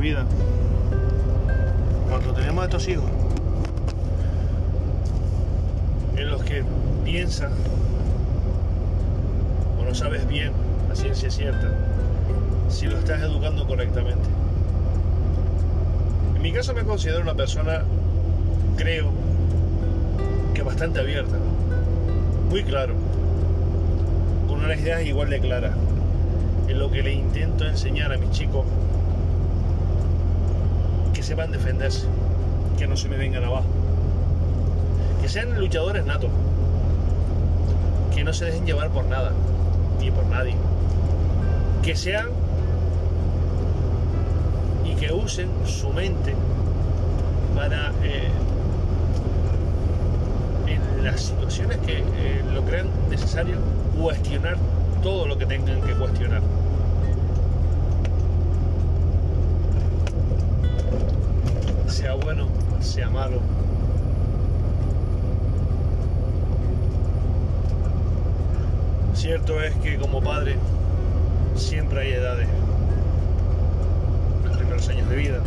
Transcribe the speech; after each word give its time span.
vida, 0.00 0.24
cuando 2.08 2.32
tenemos 2.32 2.62
a 2.62 2.64
estos 2.64 2.88
hijos, 2.88 3.04
en 6.16 6.30
los 6.30 6.42
que 6.42 6.64
piensas 7.04 7.52
o 9.78 9.84
no 9.84 9.94
sabes 9.94 10.26
bien 10.26 10.52
la 10.88 10.96
ciencia 10.96 11.30
cierta 11.30 11.70
si 12.68 12.86
lo 12.86 12.98
estás 12.98 13.20
educando 13.20 13.66
correctamente. 13.66 14.28
En 16.34 16.42
mi 16.42 16.52
caso 16.52 16.72
me 16.72 16.84
considero 16.84 17.20
una 17.20 17.34
persona, 17.34 17.82
creo, 18.76 19.10
que 20.54 20.62
bastante 20.62 21.00
abierta, 21.00 21.36
muy 22.48 22.64
claro, 22.64 22.94
con 24.48 24.64
unas 24.64 24.80
ideas 24.80 25.04
igual 25.04 25.28
de 25.28 25.40
claras, 25.40 25.74
en 26.68 26.78
lo 26.78 26.90
que 26.90 27.02
le 27.02 27.12
intento 27.12 27.66
enseñar 27.66 28.12
a 28.12 28.16
mis 28.16 28.30
chicos 28.30 28.64
que 31.12 31.22
sepan 31.22 31.50
defenderse, 31.50 32.06
que 32.78 32.86
no 32.86 32.96
se 32.96 33.08
me 33.08 33.16
vengan 33.16 33.44
abajo, 33.44 33.66
que 35.20 35.28
sean 35.28 35.58
luchadores 35.58 36.04
natos, 36.04 36.30
que 38.14 38.24
no 38.24 38.32
se 38.32 38.46
dejen 38.46 38.66
llevar 38.66 38.90
por 38.90 39.04
nada, 39.06 39.32
ni 39.98 40.10
por 40.10 40.24
nadie, 40.26 40.54
que 41.82 41.96
sean 41.96 42.28
y 44.84 44.94
que 44.94 45.12
usen 45.12 45.50
su 45.64 45.90
mente 45.92 46.34
para 47.54 47.92
eh, 48.02 48.30
en 50.66 51.04
las 51.04 51.20
situaciones 51.20 51.78
que 51.78 51.98
eh, 51.98 52.42
lo 52.54 52.64
crean 52.64 52.88
necesario 53.08 53.56
cuestionar 54.00 54.56
todo 55.02 55.26
lo 55.26 55.36
que 55.38 55.46
tengan 55.46 55.80
que 55.82 55.92
cuestionar. 55.94 56.42
Sea 62.80 63.10
malo. 63.10 63.40
Cierto 69.14 69.60
es 69.60 69.74
que 69.76 69.98
como 69.98 70.22
padre 70.22 70.56
siempre 71.54 72.00
hay 72.00 72.12
edades. 72.12 72.48
Los 74.44 74.56
primeros 74.56 74.88
años 74.88 75.08
de 75.10 75.16
vida, 75.16 75.42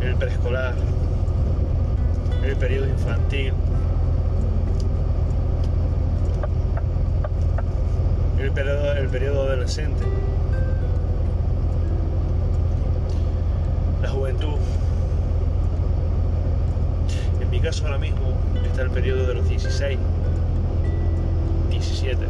el 0.00 0.16
preescolar, 0.16 0.74
el 2.42 2.56
periodo 2.56 2.86
infantil, 2.88 3.52
el 8.38 8.52
periodo, 8.52 8.92
el 8.92 9.08
periodo 9.08 9.42
adolescente, 9.42 10.04
la 14.00 14.08
juventud. 14.08 14.56
Caso 17.66 17.84
ahora 17.84 17.98
mismo 17.98 18.28
está 18.64 18.82
el 18.82 18.90
periodo 18.90 19.26
de 19.26 19.34
los 19.34 19.48
16, 19.48 19.98
17, 21.68 22.24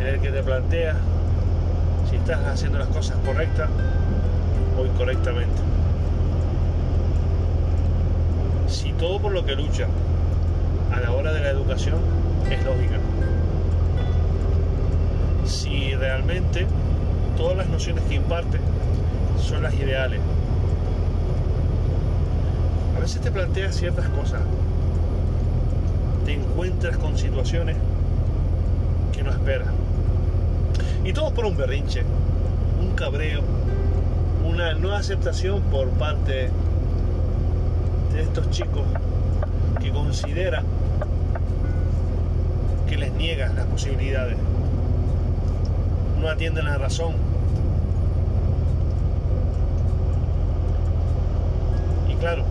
en 0.00 0.06
el 0.06 0.18
que 0.20 0.30
te 0.30 0.42
planteas 0.42 0.96
si 2.08 2.16
estás 2.16 2.42
haciendo 2.46 2.78
las 2.78 2.88
cosas 2.88 3.18
correctas 3.26 3.68
o 4.80 4.86
incorrectamente. 4.86 5.52
Si 8.68 8.94
todo 8.94 9.20
por 9.20 9.32
lo 9.32 9.44
que 9.44 9.54
lucha 9.54 9.86
a 10.94 11.00
la 11.00 11.12
hora 11.12 11.34
de 11.34 11.40
la 11.40 11.50
educación 11.50 11.98
es 12.50 12.64
lógica. 12.64 12.96
Si 15.44 15.94
realmente 15.94 16.66
todas 17.36 17.58
las 17.58 17.68
nociones 17.68 18.02
que 18.04 18.14
imparte 18.14 18.60
son 19.38 19.62
las 19.62 19.74
ideales. 19.74 20.22
Veces 23.06 23.20
te 23.20 23.30
planteas 23.30 23.76
ciertas 23.76 24.08
cosas. 24.08 24.40
Te 26.24 26.32
encuentras 26.32 26.96
con 26.96 27.16
situaciones 27.16 27.76
que 29.12 29.22
no 29.22 29.30
esperas. 29.30 29.68
Y 31.04 31.12
todo 31.12 31.32
por 31.32 31.46
un 31.46 31.56
berrinche, 31.56 32.02
un 32.80 32.96
cabreo, 32.96 33.42
una 34.44 34.74
no 34.74 34.92
aceptación 34.92 35.62
por 35.70 35.88
parte 35.90 36.50
de 38.12 38.22
estos 38.22 38.50
chicos 38.50 38.82
que 39.80 39.92
consideran 39.92 40.64
que 42.88 42.96
les 42.96 43.12
niegas 43.12 43.54
las 43.54 43.66
posibilidades. 43.66 44.36
No 46.20 46.28
atienden 46.28 46.64
la 46.64 46.76
razón. 46.76 47.12
Y 52.10 52.14
claro, 52.16 52.42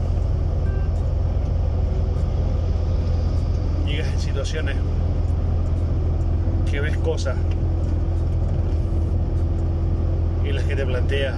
llegas 3.95 4.07
en 4.13 4.19
que 6.69 6.79
ves 6.79 6.95
cosas 6.97 7.35
en 10.43 10.55
las 10.55 10.63
que 10.65 10.75
te 10.75 10.85
planteas, 10.85 11.35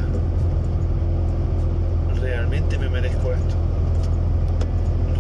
¿realmente 2.20 2.78
me 2.78 2.90
merezco 2.90 3.32
esto? 3.32 3.56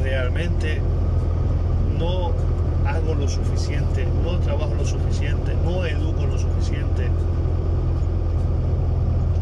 ¿Realmente 0.03 0.81
no 1.97 2.33
hago 2.85 3.15
lo 3.15 3.29
suficiente, 3.29 4.05
no 4.21 4.37
trabajo 4.39 4.75
lo 4.75 4.85
suficiente, 4.85 5.53
no 5.63 5.85
educo 5.85 6.25
lo 6.25 6.37
suficiente 6.37 7.07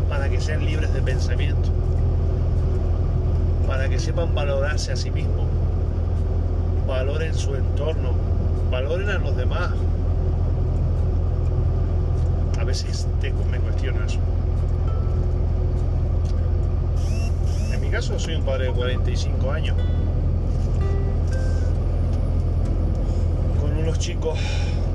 para 0.07 0.29
que 0.29 0.39
sean 0.39 0.63
libres 0.63 0.93
de 0.93 1.01
pensamiento, 1.01 1.69
para 3.65 3.89
que 3.89 3.97
sepan 3.97 4.35
valorarse 4.35 4.91
a 4.91 4.95
sí 4.95 5.09
mismos, 5.09 5.44
valoren 7.05 7.35
su 7.35 7.53
entorno, 7.53 8.13
valoren 8.71 9.09
a 9.09 9.19
los 9.19 9.37
demás. 9.37 9.69
A 12.59 12.63
veces 12.63 13.07
te, 13.21 13.31
me 13.51 13.59
cuestiono 13.59 14.03
eso. 14.03 14.17
En 17.71 17.79
mi 17.79 17.89
caso 17.89 18.17
soy 18.17 18.35
un 18.35 18.43
padre 18.43 18.65
de 18.65 18.71
45 18.71 19.51
años. 19.51 19.77
unos 23.79 23.99
chicos 23.99 24.39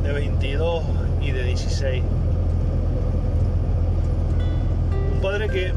de 0.03 0.12
22 0.12 0.82
y 1.22 1.31
de 1.31 1.44
16. 1.44 2.03
Un 5.15 5.21
padre 5.21 5.48
que 5.48 5.72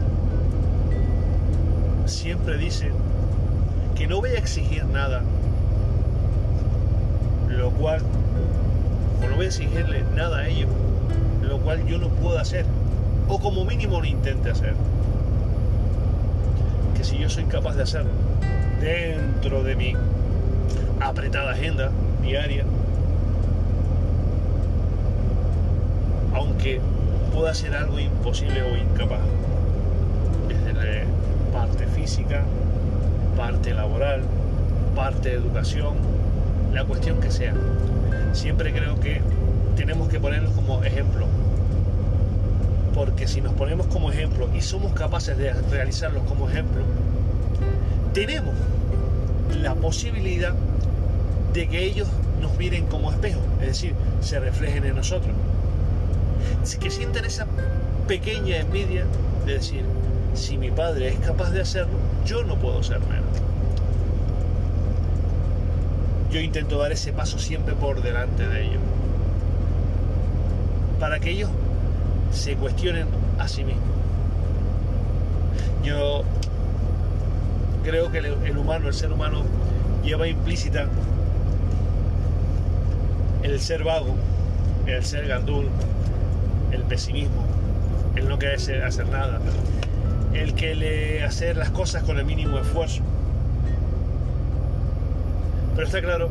siempre 2.07 2.57
dice 2.57 2.91
que 3.95 4.07
no 4.07 4.19
voy 4.19 4.31
a 4.31 4.39
exigir 4.39 4.85
nada, 4.85 5.21
lo 7.53 7.71
cual, 7.71 8.01
o 9.21 9.27
no 9.27 9.35
voy 9.35 9.45
a 9.45 9.47
exigirle 9.47 10.03
nada 10.15 10.39
a 10.39 10.47
ellos, 10.47 10.69
lo 11.41 11.57
cual 11.59 11.85
yo 11.85 11.97
no 11.97 12.09
puedo 12.09 12.39
hacer, 12.39 12.65
o 13.27 13.39
como 13.39 13.65
mínimo 13.65 13.99
lo 13.99 14.05
intente 14.05 14.49
hacer. 14.49 14.73
Que 16.95 17.03
si 17.03 17.17
yo 17.17 17.29
soy 17.29 17.45
capaz 17.45 17.75
de 17.75 17.83
hacerlo 17.83 18.11
dentro 18.81 19.63
de 19.63 19.75
mi 19.75 19.93
apretada 20.99 21.51
agenda 21.51 21.91
diaria, 22.21 22.65
aunque 26.33 26.81
pueda 27.33 27.53
ser 27.53 27.75
algo 27.75 27.99
imposible 27.99 28.61
o 28.63 28.77
incapaz, 28.77 29.19
desde 30.47 30.73
la 30.73 31.05
parte 31.51 31.87
física, 31.87 32.43
parte 33.35 33.73
laboral, 33.73 34.21
parte 34.95 35.29
de 35.29 35.35
educación, 35.35 35.93
la 36.73 36.85
cuestión 36.85 37.19
que 37.19 37.31
sea. 37.31 37.53
Siempre 38.33 38.73
creo 38.73 38.99
que 38.99 39.21
tenemos 39.75 40.09
que 40.09 40.19
ponerlos 40.19 40.53
como 40.53 40.83
ejemplo, 40.83 41.27
porque 42.93 43.27
si 43.27 43.41
nos 43.41 43.53
ponemos 43.53 43.87
como 43.87 44.11
ejemplo 44.11 44.49
y 44.55 44.61
somos 44.61 44.93
capaces 44.93 45.37
de 45.37 45.53
realizarlos 45.53 46.23
como 46.23 46.49
ejemplo, 46.49 46.81
tenemos 48.13 48.53
la 49.61 49.75
posibilidad 49.75 50.53
de 51.53 51.67
que 51.67 51.83
ellos 51.85 52.07
nos 52.41 52.57
miren 52.57 52.87
como 52.87 53.11
espejo, 53.11 53.41
es 53.61 53.67
decir, 53.67 53.93
se 54.21 54.39
reflejen 54.39 54.85
en 54.85 54.95
nosotros 54.95 55.33
que 56.79 56.89
sientan 56.89 57.25
esa 57.25 57.45
pequeña 58.07 58.57
envidia 58.57 59.05
de 59.45 59.53
decir, 59.53 59.83
si 60.33 60.57
mi 60.57 60.71
padre 60.71 61.09
es 61.09 61.19
capaz 61.19 61.51
de 61.51 61.61
hacerlo, 61.61 61.97
yo 62.25 62.43
no 62.43 62.55
puedo 62.55 62.81
ser 62.83 62.99
menos. 63.01 63.52
Yo 66.33 66.39
intento 66.39 66.79
dar 66.79 66.91
ese 66.91 67.13
paso 67.13 67.37
siempre 67.37 67.75
por 67.75 68.01
delante 68.01 68.47
de 68.47 68.63
ellos, 68.63 68.81
para 70.99 71.19
que 71.19 71.29
ellos 71.29 71.51
se 72.31 72.55
cuestionen 72.55 73.05
a 73.37 73.47
sí 73.47 73.63
mismos. 73.63 73.83
Yo 75.83 76.23
creo 77.83 78.11
que 78.11 78.17
el 78.17 78.57
humano, 78.57 78.87
el 78.87 78.95
ser 78.95 79.11
humano, 79.11 79.43
lleva 80.03 80.27
implícita 80.27 80.87
el 83.43 83.59
ser 83.59 83.83
vago, 83.83 84.15
el 84.87 85.05
ser 85.05 85.27
gandul, 85.27 85.69
el 86.71 86.81
pesimismo, 86.81 87.45
el 88.15 88.27
no 88.27 88.39
querer 88.39 88.55
hacer 88.83 89.07
nada, 89.09 89.39
el 90.33 90.55
que 90.55 90.73
le 90.73 91.23
hacer 91.23 91.57
las 91.57 91.69
cosas 91.69 92.01
con 92.01 92.17
el 92.17 92.25
mínimo 92.25 92.57
esfuerzo. 92.57 93.03
Pero 95.75 95.87
está 95.87 96.01
claro 96.01 96.29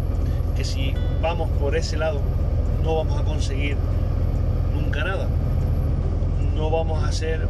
que 0.56 0.64
si 0.64 0.94
vamos 1.20 1.50
por 1.58 1.76
ese 1.76 1.96
lado, 1.96 2.20
no 2.82 2.96
vamos 2.96 3.20
a 3.20 3.24
conseguir 3.24 3.76
nunca 4.74 5.04
nada. 5.04 5.28
No 6.54 6.70
vamos 6.70 7.02
a 7.02 7.08
hacer 7.08 7.48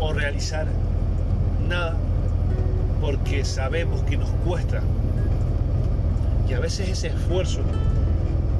o 0.00 0.12
realizar 0.12 0.66
nada 1.68 1.96
porque 3.00 3.44
sabemos 3.44 4.02
que 4.02 4.16
nos 4.16 4.30
cuesta. 4.44 4.80
Y 6.48 6.54
a 6.54 6.60
veces 6.60 6.88
ese 6.88 7.08
esfuerzo, 7.08 7.60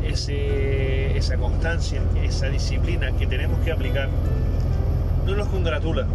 ese, 0.04 1.16
esa 1.16 1.36
constancia, 1.36 2.02
esa 2.22 2.48
disciplina 2.48 3.12
que 3.12 3.26
tenemos 3.26 3.58
que 3.60 3.72
aplicar, 3.72 4.08
no 5.26 5.34
nos 5.34 5.48
congratula. 5.48 6.06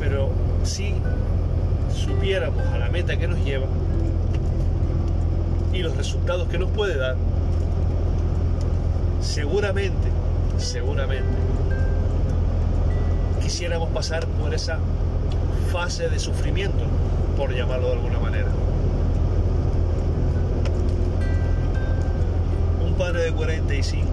Pero 0.00 0.30
si 0.64 0.94
supiéramos 1.94 2.66
a 2.66 2.78
la 2.78 2.88
meta 2.88 3.16
que 3.16 3.28
nos 3.28 3.44
lleva 3.44 3.66
y 5.72 5.78
los 5.78 5.96
resultados 5.96 6.48
que 6.48 6.58
nos 6.58 6.70
puede 6.70 6.96
dar, 6.96 7.16
seguramente, 9.20 10.08
seguramente, 10.58 11.24
quisiéramos 13.42 13.88
pasar 13.90 14.26
por 14.26 14.52
esa 14.52 14.78
fase 15.72 16.08
de 16.08 16.18
sufrimiento, 16.18 16.84
por 17.36 17.54
llamarlo 17.54 17.88
de 17.88 17.92
alguna 17.94 18.18
manera. 18.18 18.48
Un 22.86 22.94
padre 22.94 23.22
de 23.22 23.32
45, 23.32 24.06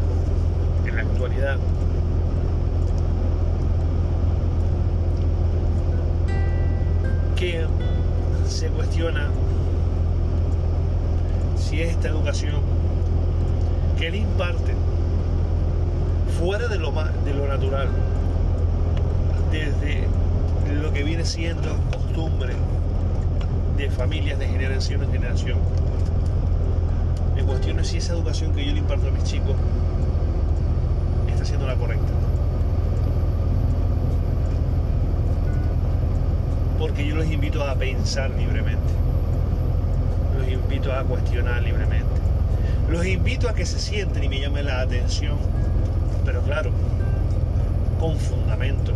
en 0.88 0.96
la 0.96 1.02
actualidad, 1.02 1.58
se 8.60 8.68
cuestiona 8.68 9.30
si 11.56 11.82
esta 11.82 12.10
educación 12.10 12.56
que 13.98 14.08
él 14.08 14.16
imparte 14.16 14.74
fuera 16.38 16.68
de 16.68 16.78
lo, 16.78 16.92
de 16.92 17.34
lo 17.34 17.48
natural, 17.48 17.88
desde 19.50 20.10
lo 20.74 20.92
que 20.92 21.04
viene 21.04 21.24
siendo 21.24 21.74
costumbre 21.90 22.54
de 23.78 23.90
familias 23.90 24.38
de 24.40 24.48
generación 24.50 25.04
en 25.04 25.12
generación. 25.14 25.60
Me 27.36 27.44
cuestiono 27.44 27.82
si 27.86 28.00
esa 28.00 28.12
educación 28.12 28.54
que 28.54 28.66
yo 28.66 28.74
le 28.74 28.80
imparto 28.80 29.08
a 29.08 29.12
mis 29.12 29.24
chicos 29.24 29.56
está 31.32 31.46
siendo 31.46 31.66
la 31.66 31.76
correcta. 31.76 32.29
Porque 36.80 37.06
yo 37.06 37.16
los 37.16 37.28
invito 37.28 37.64
a 37.64 37.76
pensar 37.76 38.32
libremente. 38.32 38.94
Los 40.40 40.48
invito 40.48 40.92
a 40.92 41.04
cuestionar 41.04 41.62
libremente. 41.62 42.08
Los 42.90 43.06
invito 43.06 43.48
a 43.50 43.54
que 43.54 43.66
se 43.66 43.80
sienten 43.80 44.24
y 44.24 44.30
me 44.30 44.40
llamen 44.40 44.66
la 44.66 44.82
atención. 44.82 45.38
Pero 46.26 46.42
claro, 46.42 46.72
con 48.00 48.18
fundamento 48.18 48.94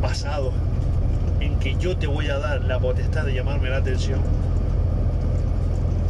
basado 0.00 0.52
en 1.40 1.58
que 1.58 1.76
yo 1.76 1.96
te 1.96 2.06
voy 2.06 2.28
a 2.28 2.38
dar 2.38 2.62
la 2.62 2.78
potestad 2.78 3.24
de 3.24 3.34
llamarme 3.34 3.68
la 3.68 3.78
atención 3.78 4.20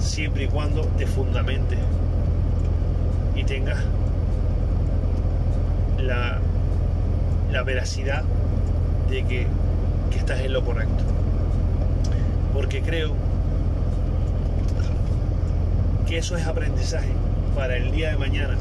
siempre 0.00 0.44
y 0.44 0.46
cuando 0.48 0.82
te 0.82 1.06
fundamente 1.06 1.76
y 3.34 3.44
tengas 3.44 3.78
la, 5.98 6.38
la 7.52 7.62
veracidad 7.62 8.24
de 9.08 9.24
que, 9.24 9.46
que 10.10 10.18
estás 10.18 10.40
en 10.40 10.52
lo 10.52 10.64
correcto. 10.64 11.04
Porque 12.52 12.82
creo 12.82 13.14
que 16.06 16.18
eso 16.18 16.36
es 16.36 16.46
aprendizaje 16.46 17.12
para 17.54 17.76
el 17.76 17.92
día 17.92 18.10
de 18.10 18.16
mañana. 18.16 18.56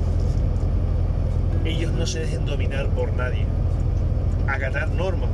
Ellos 1.65 1.91
no 1.91 2.05
se 2.05 2.19
dejen 2.19 2.45
dominar 2.45 2.87
por 2.89 3.11
nadie 3.13 3.45
acatar 4.47 4.89
normas. 4.89 5.29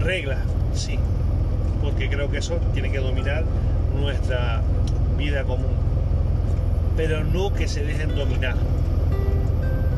Reglas, 0.00 0.38
sí, 0.72 0.98
porque 1.82 2.08
creo 2.08 2.30
que 2.30 2.38
eso 2.38 2.56
tiene 2.72 2.90
que 2.90 2.98
dominar 2.98 3.44
nuestra 3.98 4.62
vida 5.16 5.44
común. 5.44 5.74
Pero 6.96 7.24
no 7.24 7.52
que 7.52 7.68
se 7.68 7.84
dejen 7.84 8.14
dominar. 8.14 8.56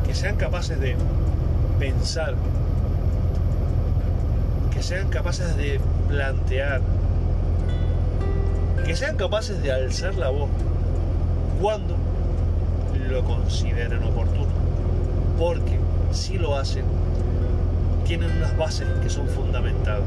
Que 0.05 0.13
sean 0.15 0.35
capaces 0.35 0.79
de 0.79 0.95
pensar. 1.79 2.35
Que 4.71 4.83
sean 4.83 5.09
capaces 5.09 5.55
de 5.57 5.79
plantear. 6.07 6.81
Que 8.85 8.95
sean 8.95 9.15
capaces 9.17 9.61
de 9.63 9.71
alzar 9.71 10.15
la 10.15 10.29
voz 10.29 10.49
cuando 11.61 11.95
lo 13.09 13.23
consideren 13.23 14.03
oportuno 14.03 14.69
porque 15.39 15.79
si 16.11 16.37
lo 16.37 16.57
hacen, 16.57 16.83
tienen 18.05 18.29
unas 18.31 18.55
bases 18.57 18.87
que 19.01 19.09
son 19.09 19.25
fundamentadas. 19.29 20.03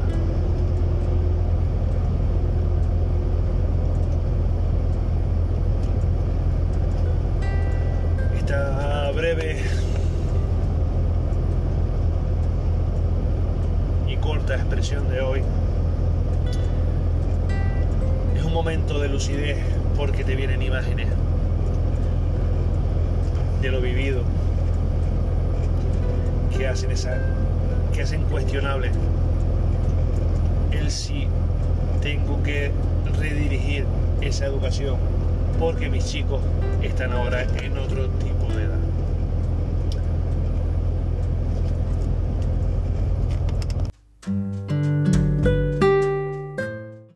Esta 8.37 9.11
breve 9.11 9.63
corta 14.43 14.55
expresión 14.55 15.07
de 15.09 15.21
hoy 15.21 15.41
es 18.35 18.43
un 18.43 18.51
momento 18.51 18.99
de 18.99 19.07
lucidez 19.07 19.57
porque 19.95 20.25
te 20.25 20.35
vienen 20.35 20.61
imágenes 20.61 21.07
de 23.61 23.71
lo 23.71 23.79
vivido 23.79 24.23
que 26.57 26.67
hacen 26.67 26.91
esa, 26.91 27.17
que 27.93 28.01
hacen 28.01 28.23
cuestionable 28.23 28.91
el 30.71 30.91
si 30.91 31.27
tengo 32.01 32.43
que 32.43 32.71
redirigir 33.17 33.85
esa 34.19 34.45
educación 34.45 34.97
porque 35.57 35.89
mis 35.89 36.05
chicos 36.05 36.41
están 36.81 37.13
ahora 37.13 37.43
en 37.43 37.77
otro 37.77 38.09
tipo 38.09 38.51
de 38.53 38.63
edad. 38.63 39.02